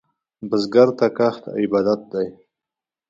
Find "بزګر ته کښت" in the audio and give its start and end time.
0.49-1.43